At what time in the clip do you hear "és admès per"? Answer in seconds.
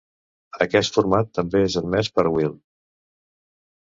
1.67-2.27